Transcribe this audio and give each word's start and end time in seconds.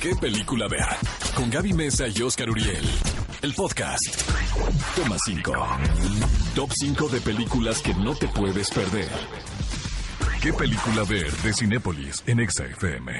¿Qué 0.00 0.14
película 0.14 0.68
ver? 0.68 0.86
Con 1.34 1.50
Gaby 1.50 1.72
Mesa 1.72 2.06
y 2.08 2.22
Oscar 2.22 2.50
Uriel. 2.50 2.84
El 3.42 3.54
podcast. 3.54 4.30
Toma 4.94 5.16
5. 5.24 5.52
Top 6.54 6.70
5 6.74 7.08
de 7.08 7.20
películas 7.20 7.80
que 7.80 7.94
no 7.94 8.14
te 8.14 8.28
puedes 8.28 8.70
perder. 8.70 9.08
¿Qué 10.42 10.52
película 10.52 11.02
ver 11.04 11.32
de 11.32 11.52
Cinépolis 11.52 12.22
en 12.26 12.40
EXA-FM? 12.40 13.12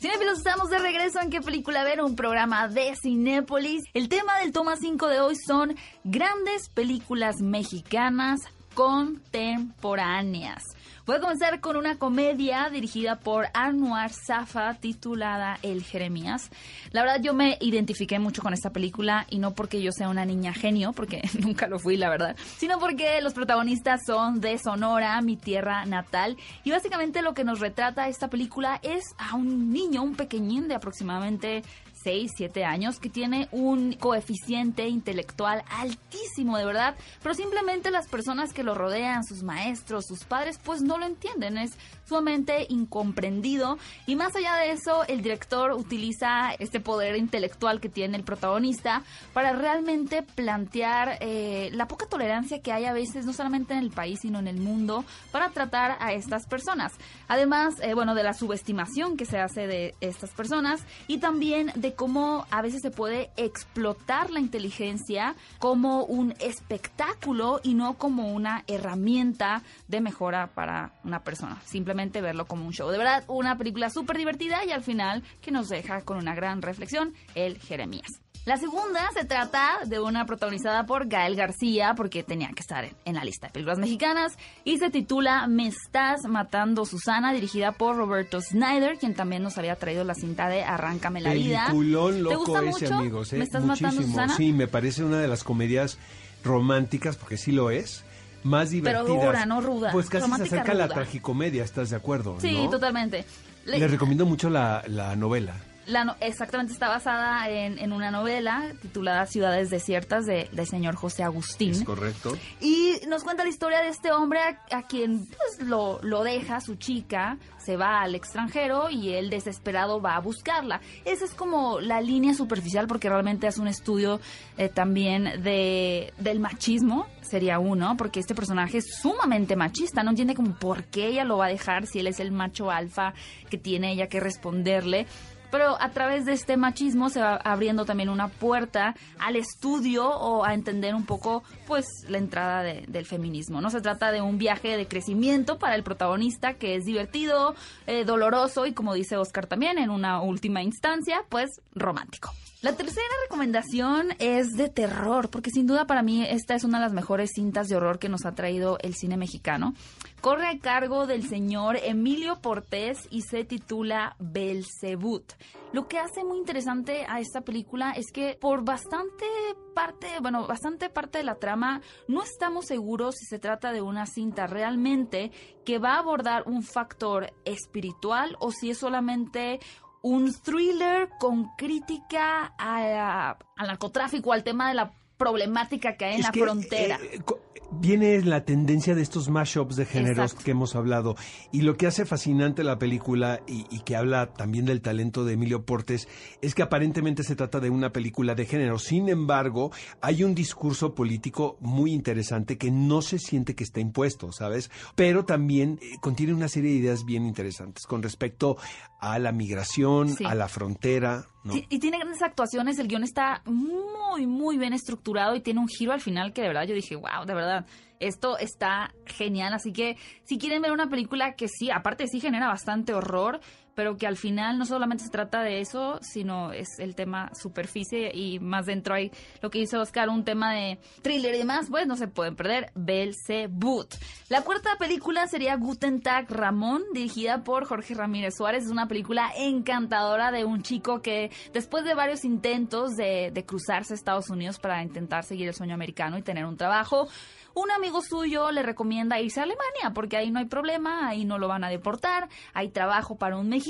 Cinéfilos, 0.00 0.38
estamos 0.38 0.70
de 0.70 0.78
regreso 0.78 1.20
en 1.20 1.30
¿Qué 1.30 1.40
película 1.40 1.82
ver? 1.82 2.02
Un 2.02 2.14
programa 2.14 2.68
de 2.68 2.94
Cinépolis. 3.02 3.82
El 3.94 4.08
tema 4.08 4.38
del 4.38 4.52
toma 4.52 4.76
5 4.76 5.08
de 5.08 5.20
hoy 5.20 5.34
son 5.34 5.76
grandes 6.04 6.68
películas 6.68 7.36
mexicanas 7.40 8.40
contemporáneas. 8.74 10.62
Voy 11.08 11.16
a 11.16 11.20
comenzar 11.20 11.58
con 11.60 11.78
una 11.78 11.96
comedia 11.96 12.68
dirigida 12.70 13.18
por 13.18 13.46
Anwar 13.54 14.12
Safa 14.12 14.74
titulada 14.74 15.58
El 15.62 15.82
Jeremías. 15.82 16.50
La 16.90 17.00
verdad 17.00 17.22
yo 17.22 17.32
me 17.32 17.56
identifiqué 17.62 18.18
mucho 18.18 18.42
con 18.42 18.52
esta 18.52 18.68
película 18.74 19.26
y 19.30 19.38
no 19.38 19.54
porque 19.54 19.80
yo 19.80 19.90
sea 19.90 20.10
una 20.10 20.26
niña 20.26 20.52
genio, 20.52 20.92
porque 20.92 21.22
nunca 21.40 21.66
lo 21.66 21.78
fui 21.78 21.96
la 21.96 22.10
verdad, 22.10 22.36
sino 22.58 22.78
porque 22.78 23.22
los 23.22 23.32
protagonistas 23.32 24.02
son 24.04 24.42
de 24.42 24.58
Sonora, 24.58 25.18
mi 25.22 25.38
tierra 25.38 25.86
natal, 25.86 26.36
y 26.62 26.72
básicamente 26.72 27.22
lo 27.22 27.32
que 27.32 27.42
nos 27.42 27.60
retrata 27.60 28.06
esta 28.08 28.28
película 28.28 28.78
es 28.82 29.02
a 29.16 29.34
un 29.34 29.72
niño, 29.72 30.02
un 30.02 30.14
pequeñín 30.14 30.68
de 30.68 30.74
aproximadamente 30.74 31.62
6, 32.02 32.32
7 32.36 32.64
años, 32.64 32.98
que 32.98 33.10
tiene 33.10 33.48
un 33.52 33.94
coeficiente 33.94 34.88
intelectual 34.88 35.64
altísimo, 35.70 36.56
de 36.58 36.64
verdad, 36.64 36.96
pero 37.22 37.34
simplemente 37.34 37.90
las 37.90 38.08
personas 38.08 38.52
que 38.52 38.62
lo 38.62 38.74
rodean, 38.74 39.24
sus 39.24 39.42
maestros, 39.42 40.06
sus 40.06 40.24
padres, 40.24 40.58
pues 40.62 40.82
no 40.82 40.98
lo 40.98 41.06
entienden, 41.06 41.58
es 41.58 41.72
sumamente 42.06 42.66
incomprendido 42.70 43.78
y 44.06 44.16
más 44.16 44.34
allá 44.34 44.56
de 44.56 44.72
eso, 44.72 45.04
el 45.06 45.22
director 45.22 45.72
utiliza 45.72 46.52
este 46.58 46.80
poder 46.80 47.16
intelectual 47.16 47.80
que 47.80 47.88
tiene 47.88 48.16
el 48.16 48.24
protagonista 48.24 49.02
para 49.32 49.52
realmente 49.52 50.22
plantear 50.22 51.18
eh, 51.20 51.70
la 51.72 51.86
poca 51.86 52.06
tolerancia 52.06 52.60
que 52.60 52.72
hay 52.72 52.86
a 52.86 52.92
veces, 52.92 53.26
no 53.26 53.32
solamente 53.32 53.74
en 53.74 53.80
el 53.80 53.90
país, 53.90 54.20
sino 54.22 54.38
en 54.38 54.48
el 54.48 54.58
mundo, 54.58 55.04
para 55.30 55.50
tratar 55.50 55.96
a 56.00 56.12
estas 56.12 56.46
personas. 56.46 56.92
Además, 57.28 57.74
eh, 57.82 57.94
bueno, 57.94 58.14
de 58.14 58.22
la 58.22 58.32
subestimación 58.32 59.16
que 59.16 59.26
se 59.26 59.38
hace 59.38 59.66
de 59.66 59.94
estas 60.00 60.30
personas 60.30 60.82
y 61.06 61.18
también 61.18 61.72
de 61.74 61.87
cómo 61.94 62.46
a 62.50 62.62
veces 62.62 62.80
se 62.82 62.90
puede 62.90 63.30
explotar 63.36 64.30
la 64.30 64.40
inteligencia 64.40 65.34
como 65.58 66.04
un 66.04 66.34
espectáculo 66.40 67.60
y 67.62 67.74
no 67.74 67.94
como 67.94 68.32
una 68.32 68.64
herramienta 68.66 69.62
de 69.86 70.00
mejora 70.00 70.48
para 70.54 70.92
una 71.04 71.22
persona. 71.22 71.60
Simplemente 71.64 72.20
verlo 72.20 72.46
como 72.46 72.66
un 72.66 72.72
show. 72.72 72.90
De 72.90 72.98
verdad, 72.98 73.24
una 73.28 73.56
película 73.56 73.90
súper 73.90 74.16
divertida 74.16 74.64
y 74.64 74.70
al 74.70 74.82
final 74.82 75.22
que 75.40 75.50
nos 75.50 75.68
deja 75.68 76.02
con 76.02 76.16
una 76.16 76.34
gran 76.34 76.62
reflexión, 76.62 77.14
el 77.34 77.58
Jeremías. 77.58 78.20
La 78.48 78.56
segunda 78.56 79.10
se 79.12 79.26
trata 79.26 79.80
de 79.84 80.00
una 80.00 80.24
protagonizada 80.24 80.86
por 80.86 81.06
Gael 81.06 81.36
García, 81.36 81.92
porque 81.94 82.22
tenía 82.22 82.48
que 82.54 82.60
estar 82.62 82.88
en, 83.04 83.14
la 83.14 83.22
lista 83.22 83.48
de 83.48 83.52
películas 83.52 83.78
mexicanas, 83.78 84.38
y 84.64 84.78
se 84.78 84.88
titula 84.88 85.46
Me 85.48 85.66
estás 85.66 86.22
matando 86.26 86.86
Susana, 86.86 87.34
dirigida 87.34 87.72
por 87.72 87.96
Roberto 87.96 88.40
Snyder, 88.40 88.96
quien 88.96 89.12
también 89.12 89.42
nos 89.42 89.58
había 89.58 89.76
traído 89.76 90.02
la 90.02 90.14
cinta 90.14 90.48
de 90.48 90.64
Arráncame 90.64 91.20
la 91.20 91.34
vida. 91.34 91.66
Peliculón 91.66 92.14
¿Te 92.14 92.20
loco 92.20 92.36
gusta 92.38 92.60
ese, 92.60 92.84
mucho? 92.86 92.94
amigos. 92.94 93.32
¿eh? 93.34 93.36
¿Me 93.36 93.44
estás 93.44 93.62
Muchísimo. 93.64 93.90
matando 93.90 94.08
Susana? 94.12 94.34
Sí, 94.38 94.52
me 94.54 94.66
parece 94.66 95.04
una 95.04 95.18
de 95.18 95.28
las 95.28 95.44
comedias 95.44 95.98
románticas, 96.42 97.16
porque 97.16 97.36
sí 97.36 97.52
lo 97.52 97.70
es, 97.70 98.02
más 98.44 98.70
Pero 98.70 99.04
divertidas. 99.04 99.24
dura, 99.26 99.44
no 99.44 99.60
ruda. 99.60 99.92
Pues 99.92 100.08
casi 100.08 100.26
se 100.32 100.42
acerca 100.44 100.72
a 100.72 100.74
la 100.74 100.88
tragicomedia, 100.88 101.64
¿estás 101.64 101.90
de 101.90 101.96
acuerdo? 101.96 102.38
Sí, 102.40 102.54
no? 102.54 102.70
totalmente. 102.70 103.26
Le- 103.66 103.78
Les 103.78 103.90
recomiendo 103.90 104.24
mucho 104.24 104.48
la, 104.48 104.84
la 104.86 105.16
novela. 105.16 105.52
La 105.88 106.04
no- 106.04 106.16
exactamente 106.20 106.72
está 106.74 106.88
basada 106.88 107.48
en, 107.48 107.78
en 107.78 107.92
una 107.92 108.10
novela 108.10 108.72
titulada 108.82 109.24
Ciudades 109.26 109.70
Desiertas 109.70 110.26
de- 110.26 110.48
del 110.52 110.66
señor 110.66 110.94
José 110.96 111.22
Agustín. 111.24 111.70
Es 111.72 111.82
correcto. 111.82 112.36
Y 112.60 113.00
nos 113.08 113.24
cuenta 113.24 113.42
la 113.42 113.48
historia 113.50 113.80
de 113.80 113.88
este 113.88 114.12
hombre 114.12 114.38
a, 114.40 114.60
a 114.76 114.82
quien 114.82 115.26
pues, 115.26 115.66
lo, 115.66 115.98
lo 116.02 116.22
deja 116.24 116.60
su 116.60 116.74
chica, 116.76 117.38
se 117.58 117.76
va 117.76 118.02
al 118.02 118.14
extranjero 118.14 118.90
y 118.90 119.14
él 119.14 119.30
desesperado 119.30 120.00
va 120.00 120.16
a 120.16 120.20
buscarla. 120.20 120.80
Esa 121.06 121.24
es 121.24 121.32
como 121.32 121.80
la 121.80 122.00
línea 122.02 122.34
superficial 122.34 122.86
porque 122.86 123.08
realmente 123.08 123.46
es 123.46 123.56
un 123.58 123.66
estudio 123.68 124.20
eh, 124.58 124.68
también 124.68 125.42
de, 125.42 126.12
del 126.18 126.38
machismo, 126.38 127.06
sería 127.22 127.58
uno, 127.58 127.96
porque 127.96 128.20
este 128.20 128.34
personaje 128.34 128.78
es 128.78 128.94
sumamente 129.00 129.56
machista, 129.56 130.02
no 130.02 130.10
entiende 130.10 130.34
como 130.34 130.54
por 130.54 130.84
qué 130.84 131.06
ella 131.08 131.24
lo 131.24 131.38
va 131.38 131.46
a 131.46 131.48
dejar 131.50 131.86
si 131.86 131.98
él 131.98 132.06
es 132.08 132.20
el 132.20 132.30
macho 132.30 132.70
alfa 132.70 133.14
que 133.50 133.56
tiene 133.58 133.92
ella 133.92 134.08
que 134.08 134.20
responderle. 134.20 135.06
Pero 135.50 135.80
a 135.80 135.90
través 135.90 136.24
de 136.26 136.32
este 136.34 136.56
machismo 136.56 137.08
se 137.08 137.20
va 137.20 137.36
abriendo 137.36 137.84
también 137.84 138.08
una 138.10 138.28
puerta 138.28 138.94
al 139.18 139.36
estudio 139.36 140.08
o 140.08 140.44
a 140.44 140.52
entender 140.54 140.94
un 140.94 141.06
poco, 141.06 141.42
pues, 141.66 141.86
la 142.08 142.18
entrada 142.18 142.62
de- 142.62 142.84
del 142.86 143.06
feminismo. 143.06 143.60
No 143.60 143.70
se 143.70 143.80
trata 143.80 144.12
de 144.12 144.20
un 144.20 144.36
viaje 144.38 144.76
de 144.76 144.86
crecimiento 144.86 145.58
para 145.58 145.74
el 145.74 145.82
protagonista 145.82 146.54
que 146.54 146.74
es 146.76 146.84
divertido, 146.84 147.54
eh, 147.86 148.04
doloroso 148.04 148.66
y, 148.66 148.72
como 148.72 148.94
dice 148.94 149.16
Oscar 149.16 149.46
también, 149.46 149.78
en 149.78 149.90
una 149.90 150.20
última 150.20 150.62
instancia, 150.62 151.22
pues, 151.28 151.50
romántico. 151.74 152.32
La 152.60 152.72
tercera 152.72 153.06
recomendación 153.22 154.08
es 154.18 154.48
de 154.56 154.68
terror, 154.68 155.30
porque 155.30 155.50
sin 155.50 155.68
duda 155.68 155.86
para 155.86 156.02
mí 156.02 156.24
esta 156.28 156.56
es 156.56 156.64
una 156.64 156.78
de 156.78 156.84
las 156.86 156.92
mejores 156.92 157.30
cintas 157.32 157.68
de 157.68 157.76
horror 157.76 158.00
que 158.00 158.08
nos 158.08 158.26
ha 158.26 158.32
traído 158.34 158.78
el 158.80 158.94
cine 158.96 159.16
mexicano. 159.16 159.74
Corre 160.20 160.48
a 160.48 160.58
cargo 160.58 161.06
del 161.06 161.28
señor 161.28 161.76
Emilio 161.76 162.40
Portés 162.40 163.06
y 163.10 163.22
se 163.22 163.44
titula 163.44 164.16
Belzebut. 164.18 165.34
Lo 165.72 165.86
que 165.86 165.98
hace 165.98 166.24
muy 166.24 166.38
interesante 166.38 167.04
a 167.08 167.20
esta 167.20 167.42
película 167.42 167.92
es 167.92 168.10
que 168.12 168.38
por 168.40 168.64
bastante 168.64 169.26
parte, 169.74 170.08
bueno, 170.20 170.46
bastante 170.46 170.88
parte 170.88 171.18
de 171.18 171.24
la 171.24 171.36
trama, 171.36 171.82
no 172.06 172.22
estamos 172.22 172.66
seguros 172.66 173.16
si 173.16 173.26
se 173.26 173.38
trata 173.38 173.72
de 173.72 173.82
una 173.82 174.06
cinta 174.06 174.46
realmente 174.46 175.30
que 175.64 175.78
va 175.78 175.94
a 175.94 175.98
abordar 175.98 176.44
un 176.46 176.62
factor 176.62 177.32
espiritual 177.44 178.36
o 178.40 178.50
si 178.50 178.70
es 178.70 178.78
solamente 178.78 179.60
un 180.02 180.32
thriller 180.32 181.10
con 181.18 181.50
crítica 181.56 182.54
al 182.58 183.36
narcotráfico, 183.56 184.32
al 184.32 184.44
tema 184.44 184.68
de 184.68 184.74
la 184.74 184.92
problemática 185.18 185.96
que 185.96 186.06
hay 186.06 186.14
en 186.14 186.20
Es 186.20 186.26
la 186.26 186.32
que, 186.32 186.40
frontera. 186.42 186.98
eh, 187.12 187.18
co- 187.24 187.40
viene 187.70 188.22
la 188.22 188.46
tendencia 188.46 188.94
de 188.94 189.02
estos 189.02 189.28
mashups 189.28 189.76
de 189.76 189.84
géneros 189.84 190.30
Exacto. 190.30 190.44
que 190.44 190.52
hemos 190.52 190.74
hablado. 190.74 191.16
Y 191.52 191.60
lo 191.62 191.76
que 191.76 191.86
hace 191.86 192.06
fascinante 192.06 192.64
la 192.64 192.78
película 192.78 193.40
y, 193.46 193.66
y 193.70 193.80
que 193.80 193.94
habla 193.94 194.32
también 194.32 194.64
del 194.64 194.80
talento 194.80 195.24
de 195.26 195.34
Emilio 195.34 195.66
Portes 195.66 196.08
es 196.40 196.54
que 196.54 196.62
aparentemente 196.62 197.24
se 197.24 197.36
trata 197.36 197.60
de 197.60 197.68
una 197.68 197.92
película 197.92 198.34
de 198.34 198.46
género. 198.46 198.78
Sin 198.78 199.10
embargo, 199.10 199.70
hay 200.00 200.24
un 200.24 200.34
discurso 200.34 200.94
político 200.94 201.58
muy 201.60 201.92
interesante 201.92 202.56
que 202.56 202.70
no 202.70 203.02
se 203.02 203.18
siente 203.18 203.54
que 203.54 203.64
está 203.64 203.80
impuesto, 203.80 204.32
¿sabes? 204.32 204.70
Pero 204.94 205.26
también 205.26 205.78
eh, 205.82 205.96
contiene 206.00 206.32
una 206.32 206.48
serie 206.48 206.70
de 206.70 206.76
ideas 206.78 207.04
bien 207.04 207.26
interesantes 207.26 207.86
con 207.86 208.02
respecto 208.02 208.56
a 209.00 209.18
la 209.18 209.32
migración, 209.32 210.08
Sí. 210.16 210.24
a 210.24 210.34
la 210.34 210.48
frontera. 210.48 211.26
Y 211.68 211.78
tiene 211.78 211.98
grandes 211.98 212.22
actuaciones, 212.22 212.78
el 212.78 212.88
guion 212.88 213.04
está 213.04 213.42
muy, 213.44 214.26
muy 214.26 214.58
bien 214.58 214.72
estructurado 214.72 215.34
y 215.36 215.40
tiene 215.40 215.60
un 215.60 215.68
giro 215.68 215.92
al 215.92 216.00
final 216.00 216.32
que 216.32 216.42
de 216.42 216.48
verdad 216.48 216.64
yo 216.64 216.74
dije, 216.74 216.96
wow, 216.96 217.24
de 217.26 217.34
verdad, 217.34 217.66
esto 218.00 218.38
está 218.38 218.94
genial. 219.06 219.52
Así 219.54 219.72
que 219.72 219.96
si 220.24 220.38
quieren 220.38 220.62
ver 220.62 220.72
una 220.72 220.88
película 220.88 221.34
que 221.34 221.48
sí, 221.48 221.70
aparte 221.70 222.06
sí 222.06 222.20
genera 222.20 222.48
bastante 222.48 222.94
horror, 222.94 223.40
pero 223.78 223.96
que 223.96 224.08
al 224.08 224.16
final 224.16 224.58
no 224.58 224.66
solamente 224.66 225.04
se 225.04 225.10
trata 225.10 225.40
de 225.40 225.60
eso, 225.60 226.00
sino 226.02 226.50
es 226.50 226.80
el 226.80 226.96
tema 226.96 227.30
superficie 227.40 228.10
y 228.12 228.40
más 228.40 228.66
dentro 228.66 228.92
hay 228.92 229.12
lo 229.40 229.50
que 229.50 229.60
dice 229.60 229.76
Oscar, 229.76 230.08
un 230.08 230.24
tema 230.24 230.52
de 230.52 230.80
thriller 231.00 231.32
y 231.36 231.38
demás, 231.38 231.68
pues 231.70 231.86
no 231.86 231.94
se 231.94 232.08
pueden 232.08 232.34
perder, 232.34 232.72
Belzebut. 232.74 233.94
La 234.30 234.42
cuarta 234.42 234.70
película 234.80 235.28
sería 235.28 235.54
Guten 235.54 236.00
Tag 236.00 236.28
Ramón, 236.28 236.82
dirigida 236.92 237.44
por 237.44 237.66
Jorge 237.66 237.94
Ramírez 237.94 238.34
Suárez. 238.36 238.64
Es 238.64 238.70
una 238.72 238.88
película 238.88 239.30
encantadora 239.36 240.32
de 240.32 240.44
un 240.44 240.62
chico 240.62 241.00
que 241.00 241.30
después 241.52 241.84
de 241.84 241.94
varios 241.94 242.24
intentos 242.24 242.96
de, 242.96 243.30
de 243.32 243.46
cruzarse 243.46 243.94
a 243.94 243.96
Estados 243.96 244.28
Unidos 244.28 244.58
para 244.58 244.82
intentar 244.82 245.22
seguir 245.22 245.46
el 245.46 245.54
sueño 245.54 245.74
americano 245.74 246.18
y 246.18 246.22
tener 246.22 246.46
un 246.46 246.56
trabajo, 246.56 247.06
un 247.54 247.70
amigo 247.70 248.02
suyo 248.02 248.50
le 248.50 248.62
recomienda 248.62 249.20
irse 249.20 249.40
a 249.40 249.44
Alemania 249.44 249.92
porque 249.94 250.16
ahí 250.16 250.30
no 250.30 250.38
hay 250.38 250.46
problema, 250.46 251.08
ahí 251.08 251.24
no 251.24 251.38
lo 251.38 251.48
van 251.48 251.64
a 251.64 251.68
deportar, 251.68 252.28
hay 252.54 252.68
trabajo 252.70 253.16
para 253.16 253.36
un 253.36 253.48
mexicano 253.48 253.67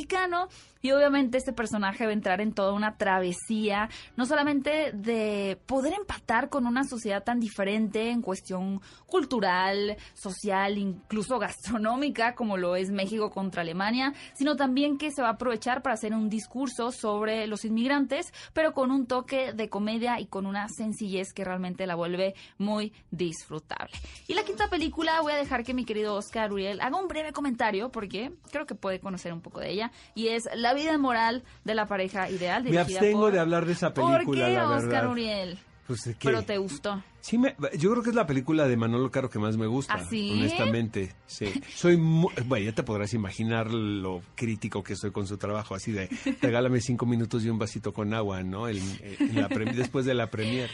y 0.80 0.92
obviamente 0.92 1.38
este 1.38 1.52
personaje 1.52 2.04
va 2.04 2.10
a 2.10 2.14
entrar 2.14 2.40
en 2.40 2.52
toda 2.52 2.72
una 2.72 2.96
travesía, 2.96 3.88
no 4.16 4.26
solamente 4.26 4.92
de 4.92 5.58
poder 5.66 5.94
empatar 5.94 6.48
con 6.48 6.66
una 6.66 6.84
sociedad 6.84 7.24
tan 7.24 7.40
diferente 7.40 8.10
en 8.10 8.22
cuestión 8.22 8.80
cultural, 9.06 9.96
social, 10.14 10.78
incluso 10.78 11.38
gastronómica 11.38 12.34
como 12.34 12.56
lo 12.56 12.76
es 12.76 12.90
México 12.90 13.30
contra 13.30 13.62
Alemania, 13.62 14.14
sino 14.34 14.56
también 14.56 14.98
que 14.98 15.10
se 15.10 15.22
va 15.22 15.28
a 15.28 15.32
aprovechar 15.32 15.82
para 15.82 15.94
hacer 15.94 16.12
un 16.14 16.28
discurso 16.28 16.92
sobre 16.92 17.46
los 17.46 17.64
inmigrantes, 17.64 18.32
pero 18.52 18.72
con 18.72 18.90
un 18.90 19.06
toque 19.06 19.52
de 19.52 19.68
comedia 19.68 20.20
y 20.20 20.26
con 20.26 20.46
una 20.46 20.68
sencillez 20.68 21.32
que 21.32 21.44
realmente 21.44 21.86
la 21.86 21.96
vuelve 21.96 22.34
muy 22.58 22.92
disfrutable. 23.10 23.92
Y 24.28 24.34
la 24.34 24.44
quinta 24.44 24.68
película 24.68 25.20
voy 25.22 25.32
a 25.32 25.36
dejar 25.36 25.64
que 25.64 25.74
mi 25.74 25.84
querido 25.84 26.14
Oscar 26.14 26.52
Uriel 26.52 26.80
haga 26.80 27.00
un 27.00 27.08
breve 27.08 27.32
comentario 27.32 27.90
porque 27.90 28.32
creo 28.50 28.66
que 28.66 28.74
puede 28.74 29.00
conocer 29.00 29.32
un 29.32 29.40
poco 29.40 29.60
de 29.60 29.70
ella 29.70 29.87
y 30.14 30.28
es 30.28 30.48
La 30.54 30.74
vida 30.74 30.96
moral 30.98 31.42
de 31.64 31.74
la 31.74 31.86
pareja 31.86 32.30
ideal. 32.30 32.64
Me 32.64 32.78
abstengo 32.78 33.22
por- 33.22 33.32
de 33.32 33.40
hablar 33.40 33.66
de 33.66 33.72
esa 33.72 33.92
película, 33.94 34.22
¿Por 34.24 34.34
qué, 34.34 34.40
la 34.52 34.68
Oscar 34.70 34.88
verdad. 34.88 35.10
Uriel? 35.10 35.58
Pues. 35.86 36.10
Pero 36.22 36.42
te 36.42 36.58
gustó. 36.58 37.02
Sí, 37.20 37.38
me- 37.38 37.56
yo 37.78 37.90
creo 37.90 38.02
que 38.02 38.10
es 38.10 38.14
la 38.14 38.26
película 38.26 38.68
de 38.68 38.76
Manolo 38.76 39.10
Caro 39.10 39.30
que 39.30 39.38
más 39.38 39.56
me 39.56 39.66
gusta, 39.66 39.94
¿Ah, 39.94 40.04
sí? 40.08 40.32
honestamente. 40.34 41.14
Sí. 41.26 41.46
Soy 41.74 41.96
mu- 41.96 42.28
bueno, 42.46 42.66
ya 42.66 42.72
te 42.74 42.82
podrás 42.82 43.14
imaginar 43.14 43.70
lo 43.72 44.20
crítico 44.34 44.82
que 44.82 44.96
soy 44.96 45.12
con 45.12 45.26
su 45.26 45.38
trabajo, 45.38 45.74
así 45.74 45.90
de 45.92 46.08
regálame 46.42 46.80
cinco 46.82 47.06
minutos 47.06 47.42
y 47.44 47.48
un 47.48 47.58
vasito 47.58 47.94
con 47.94 48.12
agua, 48.12 48.42
¿no? 48.42 48.68
El- 48.68 48.82
en 49.18 49.40
la 49.40 49.48
pre- 49.48 49.72
después 49.72 50.04
de 50.04 50.12
la 50.14 50.30
premier. 50.30 50.68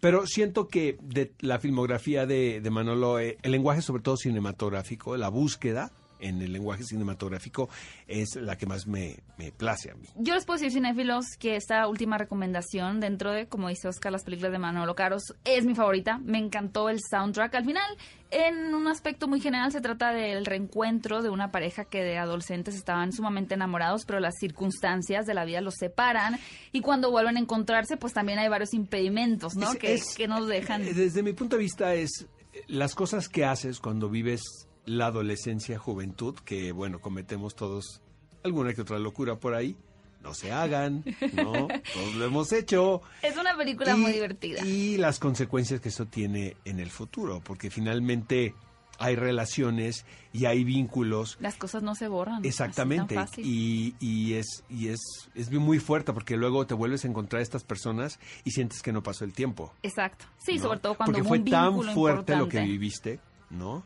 Pero 0.00 0.26
siento 0.26 0.68
que 0.68 0.96
de 1.02 1.32
la 1.40 1.58
filmografía 1.58 2.26
de, 2.26 2.60
de 2.60 2.70
Manolo, 2.70 3.18
eh, 3.18 3.38
el 3.42 3.52
lenguaje 3.52 3.80
sobre 3.82 4.02
todo 4.02 4.16
cinematográfico, 4.18 5.16
la 5.16 5.28
búsqueda 5.30 5.92
en 6.20 6.42
el 6.42 6.52
lenguaje 6.52 6.84
cinematográfico 6.84 7.68
es 8.06 8.36
la 8.36 8.56
que 8.56 8.66
más 8.66 8.86
me, 8.86 9.16
me 9.36 9.52
place 9.52 9.90
a 9.90 9.94
mí. 9.94 10.08
Yo 10.16 10.34
les 10.34 10.44
puedo 10.44 10.58
decir, 10.58 10.72
cinéfilos, 10.72 11.24
que 11.38 11.56
esta 11.56 11.86
última 11.88 12.18
recomendación 12.18 13.00
dentro 13.00 13.32
de, 13.32 13.46
como 13.46 13.68
dice 13.68 13.88
Oscar, 13.88 14.12
las 14.12 14.24
películas 14.24 14.52
de 14.52 14.58
Manolo 14.58 14.94
Caros 14.94 15.22
es 15.44 15.64
mi 15.66 15.74
favorita. 15.74 16.18
Me 16.18 16.38
encantó 16.38 16.88
el 16.88 16.98
soundtrack. 17.10 17.54
Al 17.54 17.64
final, 17.64 17.96
en 18.30 18.74
un 18.74 18.86
aspecto 18.88 19.26
muy 19.28 19.40
general, 19.40 19.72
se 19.72 19.80
trata 19.80 20.12
del 20.12 20.44
reencuentro 20.44 21.22
de 21.22 21.30
una 21.30 21.50
pareja 21.50 21.84
que 21.84 22.02
de 22.02 22.18
adolescentes 22.18 22.74
estaban 22.74 23.12
sumamente 23.12 23.54
enamorados, 23.54 24.04
pero 24.06 24.20
las 24.20 24.34
circunstancias 24.38 25.26
de 25.26 25.34
la 25.34 25.44
vida 25.44 25.60
los 25.60 25.74
separan. 25.76 26.38
Y 26.72 26.80
cuando 26.80 27.10
vuelven 27.10 27.36
a 27.36 27.40
encontrarse, 27.40 27.96
pues 27.96 28.12
también 28.12 28.38
hay 28.38 28.48
varios 28.48 28.74
impedimentos, 28.74 29.54
¿no? 29.56 29.72
Es- 29.72 29.78
que, 29.78 29.94
es- 29.94 30.14
que 30.16 30.28
nos 30.28 30.46
dejan. 30.48 30.84
Desde 30.84 31.22
mi 31.22 31.32
punto 31.32 31.56
de 31.56 31.62
vista 31.62 31.94
es 31.94 32.26
eh, 32.52 32.62
las 32.68 32.94
cosas 32.94 33.28
que 33.28 33.44
haces 33.44 33.78
cuando 33.80 34.08
vives 34.08 34.42
la 34.88 35.06
adolescencia, 35.06 35.78
juventud, 35.78 36.34
que 36.44 36.72
bueno, 36.72 37.00
cometemos 37.00 37.54
todos 37.54 38.00
alguna 38.44 38.72
que 38.74 38.82
otra 38.82 38.98
locura 38.98 39.36
por 39.36 39.54
ahí. 39.54 39.76
No 40.22 40.34
se 40.34 40.50
hagan, 40.50 41.04
¿no? 41.32 41.52
Todos 41.94 42.14
lo 42.16 42.24
hemos 42.24 42.52
hecho. 42.52 43.02
Es 43.22 43.36
una 43.36 43.56
película 43.56 43.94
Y- 43.94 43.98
muy 44.00 44.12
divertida. 44.12 44.64
Y 44.66 44.96
las 44.96 45.20
consecuencias 45.20 45.80
que 45.80 45.90
eso 45.90 46.06
tiene 46.06 46.56
en 46.64 46.80
el 46.80 46.90
futuro, 46.90 47.40
porque 47.44 47.70
finalmente 47.70 48.52
hay 48.98 49.14
relaciones 49.14 50.04
y 50.32 50.46
hay 50.46 50.64
vínculos 50.64 51.36
Las 51.40 51.54
cosas 51.54 51.84
no 51.84 51.94
se 51.94 52.08
borran. 52.08 52.38
así 52.40 52.48
Exactamente. 52.48 53.14
tan 53.14 53.28
fácil. 53.28 53.44
Y, 53.46 53.94
y 54.00 54.34
es, 54.34 54.64
y 54.68 54.88
es, 54.88 54.98
es 55.36 55.52
muy 55.52 55.78
fuerte 55.78 56.12
porque 56.12 56.36
luego 56.36 56.66
te 56.66 56.74
vuelves 56.74 57.04
a 57.04 57.08
encontrar 57.08 57.38
a 57.38 57.42
estas 57.44 57.62
personas 57.62 58.18
y 58.44 58.50
sientes 58.50 58.82
que 58.82 58.92
no 58.92 59.04
pasó 59.04 59.24
el 59.24 59.32
tiempo. 59.32 59.72
Exacto. 59.84 60.24
Sí, 60.38 60.56
¿no? 60.56 60.62
sobre 60.62 60.80
todo 60.80 60.94
cuando 60.96 61.12
Porque 61.12 61.20
hubo 61.22 61.28
fue 61.28 61.38
un 61.38 61.44
tan 61.44 61.94
fuerte 61.94 62.34
lo 62.36 62.48
que 62.48 62.60
viviste, 62.62 63.20
¿no? 63.50 63.84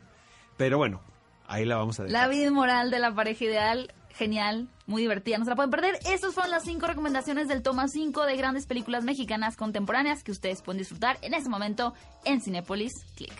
Pero 0.57 0.77
bueno, 0.77 1.01
ahí 1.47 1.65
la 1.65 1.77
vamos 1.77 1.99
a 1.99 2.03
dejar. 2.03 2.21
La 2.21 2.27
vida 2.27 2.51
moral 2.51 2.91
de 2.91 2.99
la 2.99 3.13
pareja 3.13 3.45
ideal, 3.45 3.93
genial, 4.15 4.67
muy 4.85 5.01
divertida, 5.01 5.37
no 5.37 5.45
se 5.45 5.49
la 5.49 5.55
pueden 5.55 5.71
perder. 5.71 5.99
Estas 6.05 6.33
fueron 6.33 6.51
las 6.51 6.63
cinco 6.63 6.87
recomendaciones 6.87 7.47
del 7.47 7.61
toma 7.61 7.87
5 7.87 8.25
de 8.25 8.35
grandes 8.37 8.65
películas 8.65 9.03
mexicanas 9.03 9.55
contemporáneas 9.55 10.23
que 10.23 10.31
ustedes 10.31 10.61
pueden 10.61 10.79
disfrutar 10.79 11.17
en 11.21 11.33
este 11.33 11.49
momento 11.49 11.93
en 12.25 12.41
Cinépolis 12.41 12.93
Click. 13.15 13.33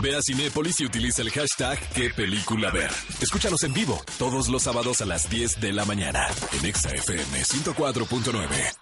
Ve 0.00 0.16
a 0.16 0.22
Cinépolis 0.22 0.80
y 0.80 0.86
utiliza 0.86 1.22
el 1.22 1.30
hashtag 1.30 1.78
qué 1.94 2.10
película 2.10 2.70
ver. 2.70 2.90
Escúchanos 3.20 3.62
en 3.64 3.74
vivo 3.74 4.00
todos 4.18 4.48
los 4.48 4.62
sábados 4.62 5.02
a 5.02 5.06
las 5.06 5.28
10 5.28 5.60
de 5.60 5.72
la 5.72 5.84
mañana 5.84 6.26
en 6.58 6.66
Exa 6.66 6.90
FM 6.90 7.42
104.9. 7.42 8.81